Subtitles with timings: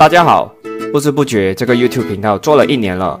[0.00, 0.50] 大家好，
[0.90, 3.20] 不知不觉这个 YouTube 频道做了一年了。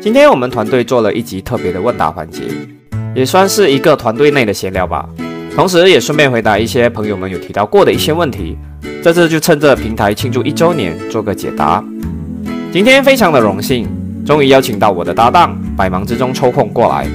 [0.00, 2.44] 今天我们团队做了一集特别的问答环节，
[3.14, 5.06] 也算是一个团队内的闲聊吧。
[5.54, 8.56] 同时也顺便回答一些朋友们有提到过的一些问题。
[9.02, 11.84] 这次就趁着平台庆祝一周年，做个解答。
[12.72, 13.86] 今天非常的荣幸，
[14.24, 17.06] 终于邀请到我的搭档，百忙之中抽空过来。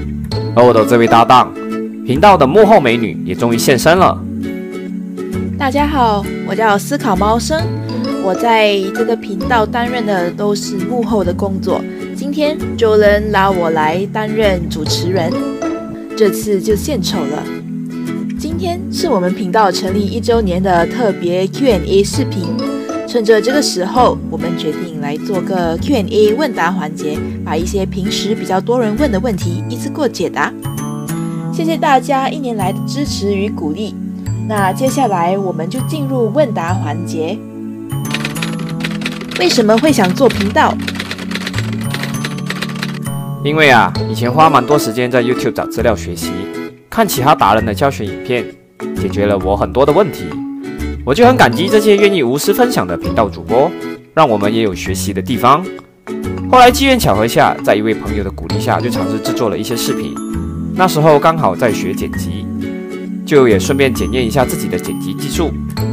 [0.55, 1.52] 而我的这位搭档，
[2.05, 4.16] 频道的幕后美女也终于现身了。
[5.57, 7.60] 大家好，我叫思考猫生，
[8.24, 11.82] 我在这个频道担任的都是幕后的工作。
[12.16, 15.32] 今天就能拉我来担任主持人，
[16.18, 17.43] 这次就献丑了。
[18.38, 22.43] 今天是我们频道成立一周年的特别 Q&A 视频，
[23.07, 30.54] 趁着这个时候，我们决定来做个 Q&A 问答环节，把一些平时比较多人问的问题一次过解答。
[31.54, 33.95] 谢谢大家一年来的支持与鼓励。
[34.48, 37.38] 那接下来我们就进入问答环节。
[39.39, 40.75] 为什么会想做频道？
[43.42, 46.30] 因为啊，以前花蛮多时间在 YouTube 找资料学习，
[46.90, 48.45] 看其他达人的教学影片，
[48.98, 50.26] 解决了我很多的问题。
[51.06, 53.72] 我就很感激这些愿意无私分享的频道主播，
[54.14, 55.66] 让我们也有学习的地方。
[56.52, 60.14] 后来机缘巧合下，在一位朋友的鼓励下，就尝试制作了一些视频。
[60.76, 62.45] 那时候刚好在学剪辑。
[63.26, 65.52] 就也顺便检验一下自己的剪辑技术，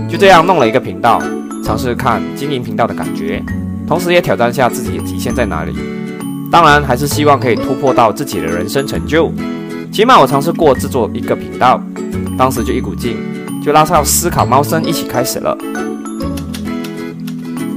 [0.09, 1.21] 就这样弄了一个频道，
[1.67, 3.43] 尝试看经营频道的感觉，
[3.89, 5.75] 同时也挑战下自己的极限在哪里。
[6.49, 9.33] 当然，还是希望可以突破到自己的人生成就。
[9.91, 11.83] 起码我尝试过制作一个频道，
[12.39, 13.17] 当时就一股劲，
[13.65, 15.59] 就拉上思考猫生一起开始了。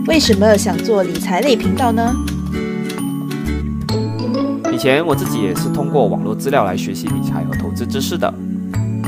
[0.06, 2.14] 为什么想做理财类频道呢？
[4.72, 8.31] 以前我自己也是通过网络资料来学习理财和投资知识的。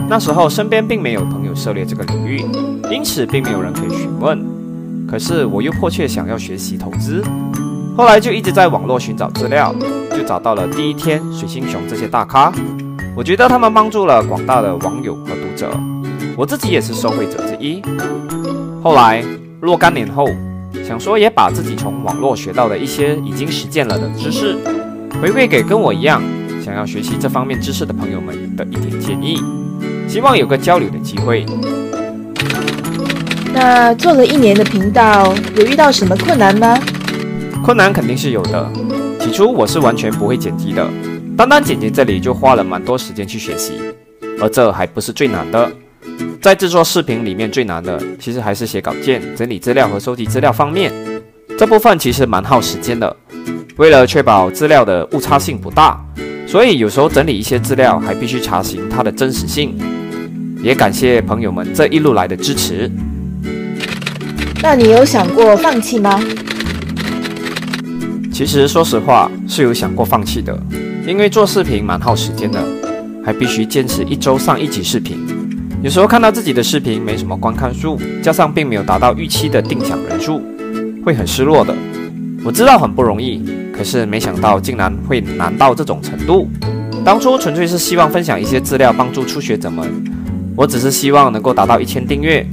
[0.10, 2.44] 那时候身边并没有朋友涉猎这个领域，
[2.92, 4.51] 因此并没有人可以询问。
[5.12, 7.22] 可是我又迫切想要学习投资，
[7.98, 9.76] 后来就一直在网络寻找资料，
[10.12, 12.50] 就找到了第一天、水星熊这些大咖。
[13.14, 15.70] 我觉得他们帮助了广大的网友和读者，
[16.38, 17.82] 我自己也是受惠者之一。
[18.82, 19.22] 后来
[19.60, 20.26] 若干年后，
[20.88, 24.58] 想说也把自己从网络学到的一些已经实践了的知识，
[25.22, 26.24] 回馈给跟我一样
[26.64, 29.38] 想要学习这方面知识的朋友们的一点建议。
[30.08, 31.46] 希望有个交流的机会。
[33.54, 36.80] 那做了一年的频道，有遇到什么困难吗？
[37.64, 38.72] 困难肯定是有的。
[39.20, 40.88] 起初我是完全不会剪辑的，
[41.38, 43.74] 单单剪辑这里就花了蛮多时间去学习。
[44.42, 45.72] 而这还不是最难的，
[46.42, 50.92] 在制作视频里面最难的，其实还是写稿件、整理资料和收集资料方面。
[51.58, 53.16] 这部分其实蛮耗时间的。
[53.78, 56.04] 为了确保资料的误差性不大，
[56.48, 59.78] 所以有时候整理一些资料还必须查询它的真实性。
[60.64, 62.90] 也感谢朋友们这一路来的支持。
[64.64, 66.22] 那你有想过放弃吗？
[68.32, 70.56] 其实说实话是有想过放弃的，
[71.08, 72.64] 因为做视频蛮耗时间的，
[73.26, 75.18] 还必须坚持一周上一集视频。
[75.82, 80.40] 有时候看到自己的视频没什么观看数，加上并没有达到预期的定享人数，
[81.04, 81.76] 会很失落的。
[82.46, 83.44] 我知道很不容易，
[83.76, 86.48] 可是没想到竟然会难到这种程度。
[87.04, 89.88] 当初纯粹是希望分享一些资料，帮助初学者们。
[90.56, 92.48] 我只是希望能够达到一千订阅，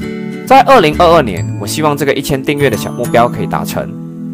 [0.48, 3.86] 在二零二二年，我希望这个一千订阅的小目标可以达成，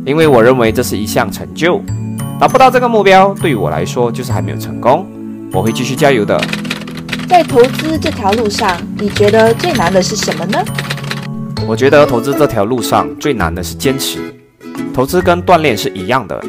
[0.07, 1.83] 因为我认为这是一项成就。
[2.39, 5.05] 达不到这个目标，对于我来说就是还没有成功。
[5.53, 6.41] 我会继续加油的。
[7.29, 10.65] 在投资这条路上，你觉得最难的是什么呢？
[11.67, 14.21] 我觉得投资这条路上最难的是坚持。
[14.95, 16.41] 投资跟锻炼是一样的。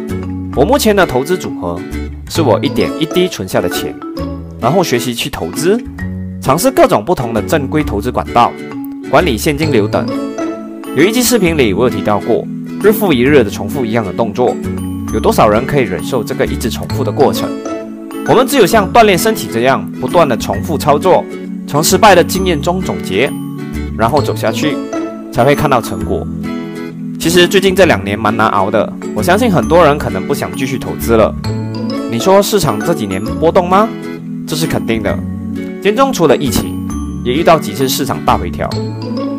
[0.56, 1.82] 我目前的投资组合
[2.30, 3.96] 是我一点一滴存下的钱，
[4.62, 5.84] 然后学习去投资。
[6.40, 8.52] 尝试各种不同的正规投资管道，
[9.10, 10.06] 管理现金流等。
[10.96, 12.46] 有一期视频里，我有提到过，
[12.82, 14.56] 日复一日的重复一样的动作，
[15.14, 17.50] 有多少人可以忍受这个一直重复的过程？
[18.28, 21.24] 我们只有像锻炼身体这样，不断的重复操作，
[21.68, 23.32] 从失败的经验中总结，
[23.98, 24.76] 然后走下去，
[25.32, 26.26] 才会看到成果。
[27.20, 31.34] 其实最近这两年蛮难熬的，我相信很多人可能不想继续投资了。
[32.12, 33.88] 你说市场这几年波动吗？
[34.48, 35.18] 这是肯定的。
[35.82, 36.75] 年中除了疫情，
[37.26, 38.70] 也遇到几次市场大回调，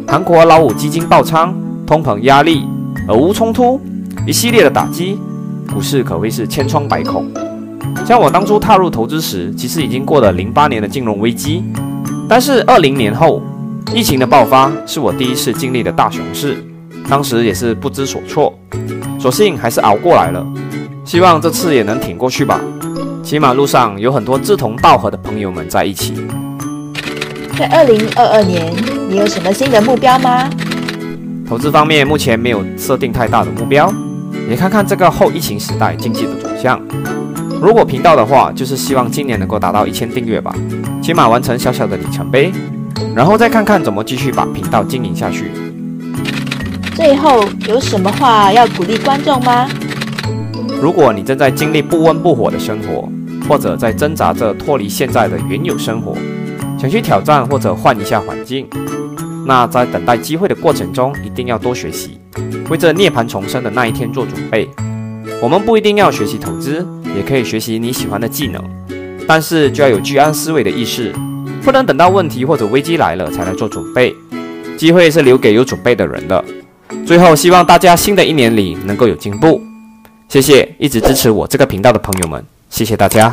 [0.08, 1.54] 韩国老五基金爆仓，
[1.86, 2.64] 通膨压力，
[3.06, 3.80] 俄乌冲突，
[4.26, 5.16] 一系列的打击，
[5.72, 7.24] 股市可谓是千疮百孔。
[8.04, 11.62] 像我当初踏入投资时，其实已经过了零八年的金融危机，
[12.28, 13.40] 但是二零年后，
[13.94, 16.56] 疫情的爆发是我第一次经历的大熊市，
[17.08, 18.52] 当时也是不知所措，
[19.16, 20.44] 所幸还是熬过来了，
[21.04, 22.60] 希望这次也能挺过去吧。
[23.22, 26.14] 起码路上有很多志同道合的朋友们在一起。
[27.58, 28.70] 在二零二二年，
[29.08, 30.50] 你有什么新的目标吗？
[31.48, 33.90] 投资方面目前没有设定太大的目标，
[34.46, 36.78] 也看看这个后疫情时代经济的走向。
[37.58, 40.54] 如果频道的话，就是希望今年能够达到一千订阅吧，
[41.02, 42.52] 起码完成小小的里程碑，
[43.14, 45.50] 然后再看看怎么继续把频道经营下去。
[46.94, 49.66] 最后有什么话要鼓励观众吗？
[50.78, 53.08] 如果你正在经历不温不火的生活，
[53.48, 56.14] 或者在挣扎着脱离现在的原有生活，
[56.78, 58.66] 想去挑战或者换一下环境，
[59.46, 62.18] 那在等待机会的过程中，一定要多学习，
[62.68, 64.68] 为这涅槃重生的那一天做准备。
[65.42, 66.86] 我们不一定要学习投资，
[67.16, 68.62] 也可以学习你喜欢的技能，
[69.26, 71.12] 但是就要有居安思危的意识，
[71.62, 74.14] 不能等到问题或者危机来了才来做准备。
[74.76, 76.44] 机会是留给有准备的人的。
[77.06, 79.62] 最后，希望大家新的一年里能够有进步。
[80.28, 83.30] 谢谢一直支持我这个频道的朋友们，谢谢大家。